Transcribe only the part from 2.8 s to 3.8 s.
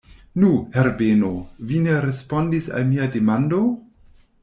al mia demando?